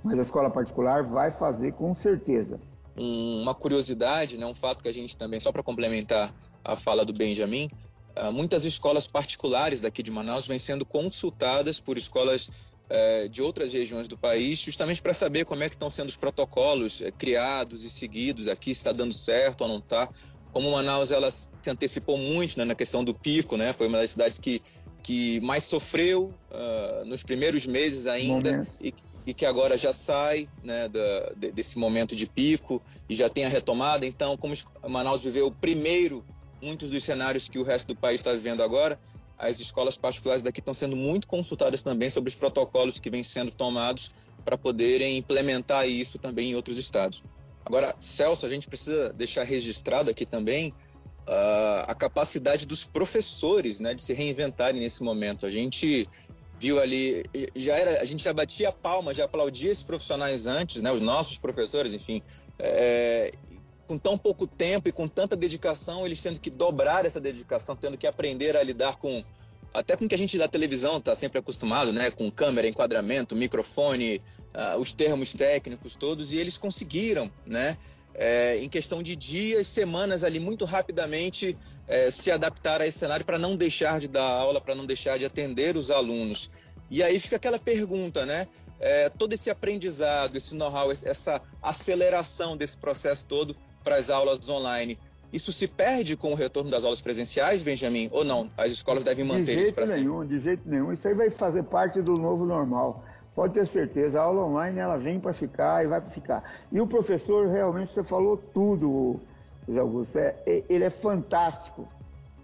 Mas 0.04 0.18
a 0.18 0.23
escola 0.23 0.50
particular 0.50 1.02
vai 1.02 1.30
fazer 1.30 1.73
com 1.73 1.94
certeza. 1.94 2.61
Uma 2.94 3.54
curiosidade, 3.54 4.37
né, 4.37 4.44
um 4.44 4.54
fato 4.54 4.82
que 4.82 4.88
a 4.88 4.92
gente 4.92 5.16
também, 5.16 5.40
só 5.40 5.50
para 5.50 5.62
complementar 5.62 6.30
a 6.62 6.76
fala 6.76 7.06
do 7.06 7.14
Benjamin, 7.14 7.68
ah, 8.14 8.30
muitas 8.30 8.64
escolas 8.64 9.06
particulares 9.06 9.80
daqui 9.80 10.02
de 10.02 10.11
Manaus 10.11 10.47
vêm 10.47 10.59
sendo 10.59 10.85
consultadas 10.85 11.80
por 11.80 11.97
escolas 11.97 12.50
é, 12.90 13.28
de 13.28 13.40
outras 13.40 13.73
regiões 13.73 14.09
do 14.09 14.18
país, 14.18 14.59
justamente 14.59 15.00
para 15.00 15.14
saber 15.14 15.44
como 15.44 15.62
é 15.62 15.68
que 15.68 15.76
estão 15.76 15.88
sendo 15.88 16.09
os 16.09 16.16
protocolos 16.16 17.00
é, 17.00 17.12
criados 17.12 17.85
e 17.85 17.90
seguidos 17.90 18.49
aqui, 18.49 18.75
se 18.75 18.80
está 18.80 18.92
dando 18.92 19.14
certo 19.14 19.62
ou 19.62 19.68
não 19.68 19.78
está. 19.78 20.09
Como 20.52 20.73
Manaus 20.73 21.12
ela 21.12 21.30
se 21.30 21.49
antecipou 21.68 22.18
muito 22.18 22.59
né, 22.59 22.64
na 22.64 22.75
questão 22.75 23.04
do 23.04 23.14
pico, 23.14 23.56
né, 23.56 23.73
foi 23.73 23.87
uma 23.87 23.99
das 23.99 24.11
cidades 24.11 24.38
que, 24.40 24.61
que 25.04 25.40
mais 25.40 25.62
sofreu 25.62 26.35
uh, 26.50 27.04
nos 27.04 27.23
primeiros 27.23 27.64
meses 27.64 28.09
ainda 28.09 28.66
e, 28.80 28.92
e, 29.25 29.32
que 29.32 29.47
agora 29.47 29.78
já 29.78 29.92
sai 29.92 30.49
né, 30.64 30.88
da, 30.88 31.32
desse 31.52 31.78
momento 31.78 32.16
de 32.16 32.26
pico 32.26 32.82
e 33.09 33.14
já 33.14 33.28
tem 33.28 33.44
a 33.44 33.49
retomada. 33.49 34.04
Então, 34.04 34.37
como 34.37 34.52
Manaus 34.88 35.23
viveu 35.23 35.52
primeiro 35.52 36.25
muitos 36.61 36.90
dos 36.90 37.04
cenários 37.04 37.49
que 37.49 37.59
o 37.59 37.62
resto 37.62 37.88
do 37.88 37.97
país 37.97 38.20
está 38.20 38.32
vivendo 38.32 38.62
agora, 38.62 38.99
as 39.40 39.59
escolas 39.59 39.97
particulares 39.97 40.42
daqui 40.42 40.61
estão 40.61 40.75
sendo 40.75 40.94
muito 40.94 41.26
consultadas 41.26 41.82
também 41.82 42.11
sobre 42.11 42.28
os 42.28 42.35
protocolos 42.35 42.99
que 42.99 43.09
vêm 43.09 43.23
sendo 43.23 43.50
tomados 43.50 44.11
para 44.44 44.56
poderem 44.56 45.16
implementar 45.16 45.88
isso 45.88 46.18
também 46.18 46.50
em 46.50 46.54
outros 46.54 46.76
estados. 46.76 47.23
Agora, 47.64 47.94
Celso, 47.99 48.47
a 48.47 48.49
gente 48.49 48.68
precisa 48.68 49.12
deixar 49.12 49.44
registrado 49.44 50.11
aqui 50.11 50.26
também 50.26 50.75
uh, 51.26 51.85
a 51.87 51.94
capacidade 51.94 52.66
dos 52.66 52.85
professores 52.85 53.80
né, 53.80 53.94
de 53.94 54.02
se 54.02 54.12
reinventarem 54.12 54.80
nesse 54.80 55.02
momento. 55.02 55.47
A 55.47 55.50
gente 55.50 56.09
viu 56.59 56.78
ali, 56.78 57.25
já 57.56 57.76
era, 57.76 58.02
a 58.02 58.04
gente 58.04 58.23
já 58.23 58.32
batia 58.32 58.68
a 58.68 58.73
palma, 58.73 59.14
já 59.14 59.25
aplaudia 59.25 59.70
esses 59.70 59.82
profissionais 59.82 60.47
antes, 60.47 60.82
né, 60.82 60.92
os 60.92 61.00
nossos 61.00 61.38
professores, 61.38 61.94
enfim, 61.94 62.23
é, 62.59 63.32
com 63.90 63.99
tão 63.99 64.16
pouco 64.16 64.47
tempo 64.47 64.88
e 64.88 64.92
com 64.92 65.09
tanta 65.09 65.35
dedicação, 65.35 66.06
eles 66.06 66.20
tendo 66.20 66.38
que 66.38 66.49
dobrar 66.49 67.04
essa 67.04 67.20
dedicação, 67.20 67.75
tendo 67.75 67.99
que 67.99 68.06
aprender 68.06 68.56
a 68.56 68.62
lidar 68.62 68.94
com 68.99 69.25
até 69.75 69.97
com 69.97 70.04
o 70.04 70.09
que 70.09 70.14
a 70.14 70.18
gente 70.18 70.38
da 70.38 70.47
televisão 70.47 70.99
está 70.99 71.16
sempre 71.16 71.40
acostumado, 71.40 71.92
né, 71.92 72.09
com 72.09 72.30
câmera, 72.30 72.68
enquadramento, 72.68 73.35
microfone, 73.35 74.23
uh, 74.54 74.78
os 74.78 74.92
termos 74.92 75.35
técnicos 75.35 75.97
todos, 75.97 76.32
e 76.32 76.38
eles 76.38 76.56
conseguiram, 76.56 77.32
né, 77.44 77.76
é, 78.14 78.59
em 78.59 78.68
questão 78.68 79.02
de 79.02 79.16
dias, 79.16 79.66
semanas 79.66 80.23
ali, 80.23 80.38
muito 80.38 80.64
rapidamente 80.64 81.59
é, 81.88 82.12
se 82.12 82.30
adaptar 82.30 82.80
a 82.80 82.87
esse 82.87 82.99
cenário 82.99 83.26
para 83.26 83.40
não 83.40 83.56
deixar 83.56 83.99
de 83.99 84.06
dar 84.06 84.23
aula, 84.23 84.61
para 84.61 84.76
não 84.76 84.87
deixar 84.87 85.18
de 85.18 85.25
atender 85.25 85.76
os 85.76 85.90
alunos. 85.90 86.49
E 86.88 87.02
aí 87.02 87.18
fica 87.18 87.37
aquela 87.37 87.59
pergunta, 87.59 88.25
né? 88.25 88.47
É, 88.78 89.09
todo 89.09 89.32
esse 89.32 89.50
aprendizado, 89.50 90.37
esse 90.37 90.54
know-how, 90.54 90.90
essa 90.90 91.42
aceleração 91.61 92.56
desse 92.56 92.78
processo 92.78 93.26
todo, 93.26 93.54
para 93.82 93.96
as 93.96 94.10
aulas 94.10 94.49
online. 94.49 94.99
Isso 95.32 95.52
se 95.52 95.68
perde 95.68 96.16
com 96.16 96.32
o 96.32 96.34
retorno 96.34 96.70
das 96.70 96.82
aulas 96.82 97.00
presenciais, 97.00 97.62
Benjamin, 97.62 98.08
ou 98.12 98.25
não? 98.25 98.49
As 98.56 98.72
escolas 98.72 99.04
devem 99.04 99.25
manter 99.25 99.56
de 99.56 99.62
isso 99.62 99.75
para 99.75 99.87
sempre? 99.87 100.02
De 100.02 100.08
jeito 100.08 100.18
nenhum, 100.18 100.26
de 100.26 100.40
jeito 100.40 100.68
nenhum. 100.68 100.92
Isso 100.92 101.06
aí 101.06 101.14
vai 101.14 101.30
fazer 101.30 101.62
parte 101.62 102.02
do 102.02 102.14
novo 102.14 102.44
normal. 102.44 103.04
Pode 103.34 103.54
ter 103.54 103.66
certeza, 103.66 104.20
a 104.20 104.25
aula 104.25 104.44
online 104.44 104.80
ela 104.80 104.99
vem 104.99 105.20
para 105.20 105.32
ficar 105.32 105.84
e 105.84 105.87
vai 105.87 106.00
para 106.00 106.10
ficar. 106.10 106.42
E 106.72 106.80
o 106.80 106.87
professor, 106.87 107.46
realmente, 107.49 107.92
você 107.92 108.02
falou 108.02 108.37
tudo, 108.37 109.20
José 109.68 109.80
Augusto. 109.80 110.18
É, 110.18 110.34
é, 110.46 110.64
ele 110.68 110.84
é 110.84 110.90
fantástico. 110.90 111.88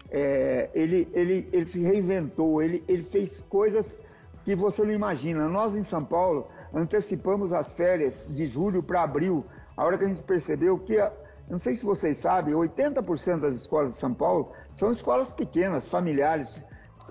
É, 0.09 0.69
ele, 0.73 1.09
ele, 1.13 1.49
ele 1.51 1.67
se 1.67 1.81
reinventou, 1.81 2.61
ele, 2.61 2.81
ele 2.87 3.03
fez 3.03 3.41
coisas 3.49 3.99
que 4.45 4.55
você 4.55 4.83
não 4.83 4.93
imagina. 4.93 5.49
Nós, 5.49 5.75
em 5.75 5.83
São 5.83 6.05
Paulo, 6.05 6.47
antecipamos 6.73 7.51
as 7.51 7.73
férias 7.73 8.25
de 8.29 8.47
julho 8.47 8.81
para 8.81 9.03
abril. 9.03 9.45
A 9.75 9.83
hora 9.83 9.97
que 9.97 10.05
a 10.05 10.07
gente 10.07 10.23
percebeu 10.23 10.79
que 10.79 10.97
a, 10.97 11.11
não 11.49 11.57
sei 11.57 11.75
se 11.75 11.85
vocês 11.85 12.17
sabem, 12.17 12.53
80% 12.53 13.39
das 13.39 13.53
escolas 13.53 13.93
de 13.93 13.97
São 13.97 14.13
Paulo 14.13 14.51
são 14.75 14.91
escolas 14.91 15.31
pequenas, 15.31 15.87
familiares, 15.87 16.61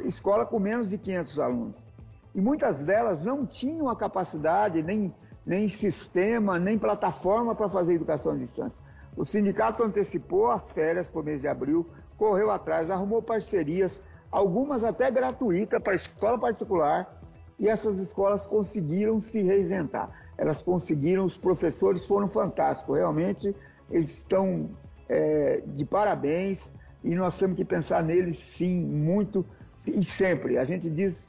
escola 0.01 0.45
com 0.45 0.59
menos 0.59 0.91
de 0.91 0.99
500 0.99 1.39
alunos. 1.39 1.87
E 2.35 2.41
muitas 2.41 2.85
delas 2.85 3.25
não 3.25 3.47
tinham 3.47 3.89
a 3.89 3.97
capacidade, 3.97 4.83
nem, 4.83 5.15
nem 5.45 5.71
sistema, 5.71 6.59
nem 6.59 6.79
plataforma 6.79 7.55
para 7.55 7.71
fazer 7.71 7.95
educação 7.95 8.33
à 8.33 8.37
distância. 8.37 8.83
O 9.17 9.25
sindicato 9.25 9.83
antecipou 9.83 10.51
as 10.51 10.71
férias 10.71 11.09
para 11.09 11.21
o 11.23 11.25
mês 11.25 11.41
de 11.41 11.49
abril, 11.49 11.87
correu 12.19 12.51
atrás, 12.51 12.91
arrumou 12.91 13.23
parcerias, 13.23 14.03
algumas 14.31 14.85
até 14.85 15.11
gratuitas 15.11 15.81
para 15.83 15.95
escola 15.95 16.39
particular, 16.39 17.23
e 17.59 17.71
essas 17.71 17.99
escolas 17.99 18.47
conseguiram 18.47 19.19
se 19.19 19.41
reinventar. 19.41 20.11
Elas 20.37 20.63
conseguiram, 20.63 21.25
os 21.25 21.39
professores 21.39 22.05
foram 22.05 22.29
fantásticos, 22.29 22.99
realmente 22.99 23.57
eles 23.91 24.19
estão 24.19 24.71
é, 25.09 25.63
de 25.67 25.85
parabéns 25.85 26.71
e 27.03 27.15
nós 27.15 27.39
temos 27.39 27.57
que 27.57 27.65
pensar 27.65 28.03
neles 28.03 28.39
sim, 28.39 28.81
muito 28.81 29.45
e 29.87 30.05
sempre. 30.05 30.59
A 30.59 30.65
gente 30.65 30.91
diz 30.91 31.25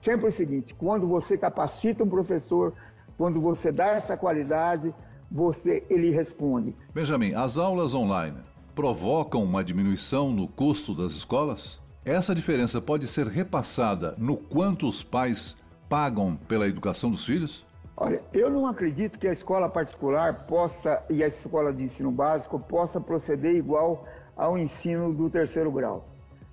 sempre 0.00 0.28
o 0.28 0.32
seguinte: 0.32 0.74
quando 0.74 1.06
você 1.06 1.38
capacita 1.38 2.02
um 2.04 2.08
professor, 2.08 2.74
quando 3.16 3.40
você 3.40 3.70
dá 3.70 3.88
essa 3.88 4.16
qualidade, 4.16 4.94
você 5.30 5.84
ele 5.88 6.10
responde. 6.10 6.74
Benjamin, 6.92 7.34
as 7.34 7.58
aulas 7.58 7.94
online 7.94 8.38
provocam 8.74 9.42
uma 9.42 9.62
diminuição 9.62 10.32
no 10.32 10.48
custo 10.48 10.94
das 10.94 11.12
escolas? 11.12 11.78
Essa 12.04 12.34
diferença 12.34 12.80
pode 12.80 13.06
ser 13.06 13.26
repassada 13.26 14.14
no 14.16 14.36
quanto 14.36 14.88
os 14.88 15.02
pais 15.02 15.56
pagam 15.88 16.36
pela 16.48 16.66
educação 16.66 17.10
dos 17.10 17.26
filhos? 17.26 17.64
Olha, 18.02 18.22
eu 18.32 18.48
não 18.48 18.66
acredito 18.66 19.18
que 19.18 19.28
a 19.28 19.32
escola 19.32 19.68
particular 19.68 20.46
possa, 20.46 21.04
e 21.10 21.22
a 21.22 21.26
escola 21.26 21.70
de 21.70 21.84
ensino 21.84 22.10
básico, 22.10 22.58
possa 22.58 22.98
proceder 22.98 23.54
igual 23.54 24.06
ao 24.34 24.56
ensino 24.56 25.12
do 25.12 25.28
terceiro 25.28 25.70
grau. 25.70 26.08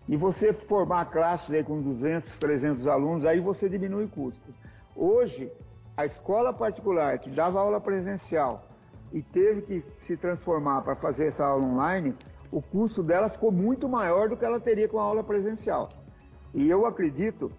E 0.09 0.17
você 0.17 0.51
formar 0.51 1.05
classes 1.05 1.49
aí 1.55 1.63
com 1.63 1.81
200, 1.81 2.37
300 2.37 2.85
alunos, 2.85 3.23
aí 3.23 3.39
você 3.39 3.69
diminui 3.69 4.03
o 4.03 4.09
custo. 4.09 4.53
Hoje, 4.93 5.49
a 5.95 6.05
escola 6.05 6.51
particular 6.51 7.17
que 7.17 7.29
dava 7.29 7.61
aula 7.61 7.79
presencial 7.79 8.67
e 9.13 9.21
teve 9.21 9.61
que 9.61 9.85
se 9.99 10.17
transformar 10.17 10.81
para 10.81 10.95
fazer 10.95 11.27
essa 11.27 11.45
aula 11.45 11.65
online, 11.65 12.13
o 12.51 12.61
custo 12.61 13.01
dela 13.01 13.29
ficou 13.29 13.53
muito 13.53 13.87
maior 13.87 14.27
do 14.27 14.35
que 14.35 14.43
ela 14.43 14.59
teria 14.59 14.89
com 14.89 14.99
a 14.99 15.03
aula 15.03 15.23
presencial. 15.23 15.87
E 16.53 16.69
eu 16.69 16.85
acredito, 16.85 17.49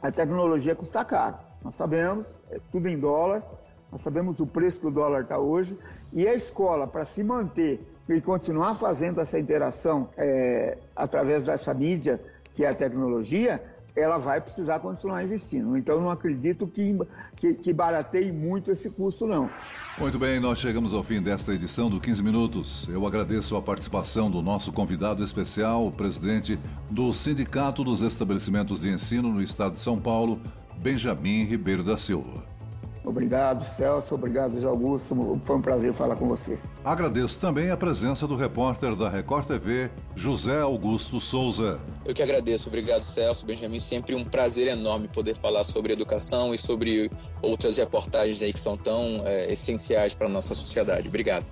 a 0.00 0.10
tecnologia 0.10 0.74
custa 0.74 1.04
caro. 1.04 1.49
Nós 1.64 1.76
sabemos, 1.76 2.38
é 2.50 2.58
tudo 2.70 2.88
em 2.88 2.98
dólar, 2.98 3.42
nós 3.90 4.00
sabemos 4.02 4.38
o 4.40 4.46
preço 4.46 4.80
que 4.80 4.86
o 4.86 4.90
dólar 4.90 5.22
está 5.22 5.38
hoje, 5.38 5.76
e 6.12 6.26
a 6.26 6.34
escola, 6.34 6.86
para 6.86 7.04
se 7.04 7.22
manter 7.22 7.80
e 8.08 8.20
continuar 8.20 8.74
fazendo 8.74 9.20
essa 9.20 9.38
interação 9.38 10.08
é, 10.16 10.78
através 10.94 11.44
dessa 11.44 11.72
mídia, 11.74 12.20
que 12.54 12.64
é 12.64 12.68
a 12.68 12.74
tecnologia, 12.74 13.62
ela 13.96 14.18
vai 14.18 14.40
precisar 14.40 14.78
continuar 14.80 15.24
investindo. 15.24 15.76
Então, 15.76 16.00
não 16.00 16.10
acredito 16.10 16.66
que, 16.66 16.96
que, 17.36 17.54
que 17.54 17.72
barateie 17.72 18.32
muito 18.32 18.70
esse 18.70 18.88
custo, 18.88 19.26
não. 19.26 19.50
Muito 19.98 20.18
bem, 20.18 20.38
nós 20.40 20.58
chegamos 20.58 20.94
ao 20.94 21.02
fim 21.02 21.20
desta 21.20 21.52
edição 21.52 21.90
do 21.90 22.00
15 22.00 22.22
Minutos. 22.22 22.88
Eu 22.88 23.06
agradeço 23.06 23.56
a 23.56 23.62
participação 23.62 24.30
do 24.30 24.40
nosso 24.42 24.72
convidado 24.72 25.22
especial, 25.22 25.86
o 25.86 25.92
presidente 25.92 26.58
do 26.90 27.12
Sindicato 27.12 27.82
dos 27.84 28.00
Estabelecimentos 28.00 28.80
de 28.80 28.90
Ensino 28.90 29.32
no 29.32 29.42
Estado 29.42 29.72
de 29.72 29.80
São 29.80 29.98
Paulo, 29.98 30.40
Benjamin 30.80 31.44
Ribeiro 31.44 31.82
da 31.82 31.96
Silva. 31.96 32.50
Obrigado, 33.04 33.64
Celso. 33.64 34.14
Obrigado, 34.14 34.52
José 34.52 34.66
Augusto. 34.66 35.40
Foi 35.44 35.56
um 35.56 35.62
prazer 35.62 35.92
falar 35.92 36.16
com 36.16 36.28
vocês. 36.28 36.60
Agradeço 36.84 37.38
também 37.38 37.70
a 37.70 37.76
presença 37.76 38.26
do 38.26 38.36
repórter 38.36 38.94
da 38.94 39.08
Record 39.08 39.46
TV, 39.46 39.90
José 40.14 40.60
Augusto 40.60 41.18
Souza. 41.18 41.78
Eu 42.04 42.14
que 42.14 42.22
agradeço. 42.22 42.68
Obrigado, 42.68 43.02
Celso, 43.02 43.46
Benjamin. 43.46 43.80
Sempre 43.80 44.14
um 44.14 44.24
prazer 44.24 44.68
enorme 44.68 45.08
poder 45.08 45.34
falar 45.34 45.64
sobre 45.64 45.92
educação 45.92 46.54
e 46.54 46.58
sobre 46.58 47.10
outras 47.40 47.78
reportagens 47.78 48.42
aí 48.42 48.52
que 48.52 48.60
são 48.60 48.76
tão 48.76 49.22
é, 49.24 49.50
essenciais 49.50 50.14
para 50.14 50.26
a 50.26 50.30
nossa 50.30 50.54
sociedade. 50.54 51.08
Obrigado. 51.08 51.46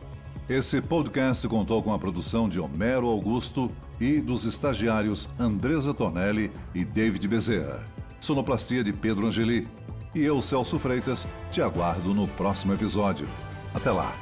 Esse 0.49 0.81
podcast 0.81 1.47
contou 1.49 1.83
com 1.83 1.93
a 1.93 1.99
produção 1.99 2.49
de 2.49 2.61
Homero 2.61 3.07
Augusto 3.07 3.71
e 4.01 4.21
dos 4.21 4.47
estagiários 4.47 5.29
Andresa 5.39 5.93
Tornelli 5.93 6.51
e 6.75 6.85
David 6.85 7.27
Bezerra. 7.27 7.98
Sonoplastia 8.21 8.83
de 8.83 8.93
Pedro 8.93 9.27
Angeli. 9.27 9.67
E 10.15 10.25
eu, 10.25 10.41
Celso 10.41 10.79
Freitas, 10.79 11.29
te 11.51 11.61
aguardo 11.61 12.15
no 12.15 12.27
próximo 12.29 12.73
episódio. 12.73 13.29
Até 13.75 13.91
lá! 13.91 14.15